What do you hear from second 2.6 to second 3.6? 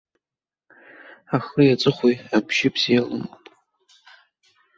бзиа лымоуп.